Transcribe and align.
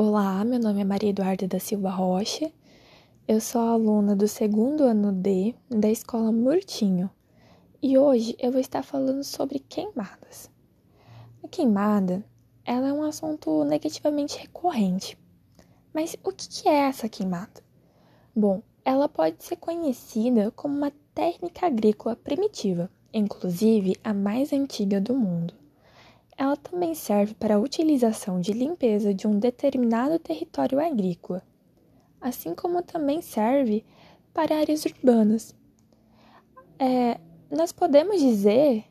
Olá, 0.00 0.44
meu 0.44 0.60
nome 0.60 0.80
é 0.80 0.84
Maria 0.84 1.10
Eduarda 1.10 1.48
da 1.48 1.58
Silva 1.58 1.90
Rocha. 1.90 2.52
Eu 3.26 3.40
sou 3.40 3.60
aluna 3.60 4.14
do 4.14 4.28
segundo 4.28 4.84
ano 4.84 5.10
D 5.10 5.56
da 5.68 5.90
Escola 5.90 6.30
Murtinho 6.30 7.10
e 7.82 7.98
hoje 7.98 8.36
eu 8.38 8.52
vou 8.52 8.60
estar 8.60 8.84
falando 8.84 9.24
sobre 9.24 9.58
queimadas. 9.58 10.48
A 11.42 11.48
queimada, 11.48 12.24
ela 12.64 12.86
é 12.86 12.92
um 12.92 13.02
assunto 13.02 13.64
negativamente 13.64 14.38
recorrente. 14.38 15.18
Mas 15.92 16.16
o 16.22 16.30
que 16.30 16.68
é 16.68 16.76
essa 16.86 17.08
queimada? 17.08 17.60
Bom, 18.36 18.62
ela 18.84 19.08
pode 19.08 19.42
ser 19.42 19.56
conhecida 19.56 20.52
como 20.52 20.76
uma 20.76 20.92
técnica 21.12 21.66
agrícola 21.66 22.14
primitiva, 22.14 22.88
inclusive 23.12 23.96
a 24.04 24.14
mais 24.14 24.52
antiga 24.52 25.00
do 25.00 25.16
mundo. 25.16 25.54
Ela 26.38 26.56
também 26.56 26.94
serve 26.94 27.34
para 27.34 27.56
a 27.56 27.58
utilização 27.58 28.40
de 28.40 28.52
limpeza 28.52 29.12
de 29.12 29.26
um 29.26 29.40
determinado 29.40 30.20
território 30.20 30.78
agrícola, 30.78 31.42
assim 32.20 32.54
como 32.54 32.80
também 32.80 33.20
serve 33.20 33.84
para 34.32 34.56
áreas 34.56 34.84
urbanas. 34.84 35.52
É, 36.78 37.18
nós 37.50 37.72
podemos 37.72 38.20
dizer 38.20 38.84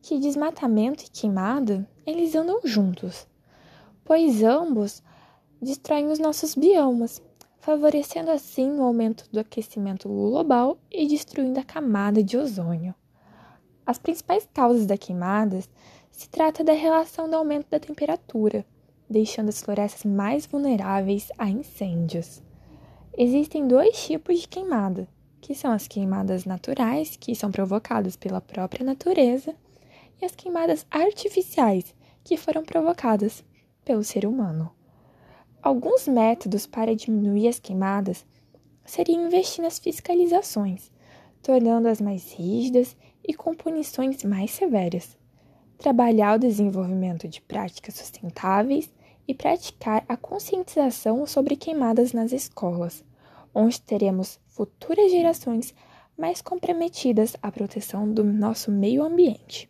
que 0.00 0.20
desmatamento 0.20 1.02
e 1.02 1.10
queimada 1.10 1.84
eles 2.06 2.36
andam 2.36 2.60
juntos, 2.62 3.26
pois 4.04 4.44
ambos 4.44 5.02
destroem 5.60 6.12
os 6.12 6.20
nossos 6.20 6.54
biomas, 6.54 7.20
favorecendo 7.58 8.30
assim 8.30 8.70
o 8.78 8.84
aumento 8.84 9.28
do 9.32 9.40
aquecimento 9.40 10.08
global 10.08 10.78
e 10.92 11.08
destruindo 11.08 11.58
a 11.58 11.64
camada 11.64 12.22
de 12.22 12.36
ozônio. 12.36 12.94
As 13.84 13.98
principais 13.98 14.48
causas 14.54 14.86
da 14.86 14.96
queimadas 14.96 15.68
se 16.14 16.28
trata 16.28 16.62
da 16.62 16.72
relação 16.72 17.28
do 17.28 17.34
aumento 17.34 17.66
da 17.68 17.80
temperatura, 17.80 18.64
deixando 19.10 19.48
as 19.48 19.60
florestas 19.60 20.04
mais 20.04 20.46
vulneráveis 20.46 21.28
a 21.36 21.50
incêndios. 21.50 22.40
Existem 23.18 23.66
dois 23.66 24.00
tipos 24.06 24.40
de 24.40 24.46
queimada, 24.46 25.08
que 25.40 25.56
são 25.56 25.72
as 25.72 25.88
queimadas 25.88 26.44
naturais, 26.44 27.16
que 27.16 27.34
são 27.34 27.50
provocadas 27.50 28.14
pela 28.14 28.40
própria 28.40 28.84
natureza, 28.84 29.56
e 30.22 30.24
as 30.24 30.36
queimadas 30.36 30.86
artificiais, 30.88 31.92
que 32.22 32.36
foram 32.36 32.64
provocadas 32.64 33.44
pelo 33.84 34.04
ser 34.04 34.24
humano. 34.24 34.70
Alguns 35.60 36.06
métodos 36.06 36.64
para 36.64 36.94
diminuir 36.94 37.48
as 37.48 37.58
queimadas 37.58 38.24
seriam 38.84 39.26
investir 39.26 39.64
nas 39.64 39.80
fiscalizações, 39.80 40.92
tornando-as 41.42 42.00
mais 42.00 42.32
rígidas 42.32 42.96
e 43.26 43.34
com 43.34 43.52
punições 43.52 44.22
mais 44.22 44.52
severas 44.52 45.16
trabalhar 45.78 46.36
o 46.36 46.40
desenvolvimento 46.40 47.28
de 47.28 47.40
práticas 47.40 47.94
sustentáveis 47.94 48.92
e 49.26 49.34
praticar 49.34 50.04
a 50.08 50.16
conscientização 50.16 51.26
sobre 51.26 51.56
queimadas 51.56 52.12
nas 52.12 52.32
escolas, 52.32 53.04
onde 53.54 53.80
teremos 53.80 54.38
futuras 54.48 55.10
gerações 55.10 55.74
mais 56.16 56.40
comprometidas 56.40 57.36
à 57.42 57.50
proteção 57.50 58.10
do 58.10 58.22
nosso 58.22 58.70
meio 58.70 59.02
ambiente. 59.02 59.68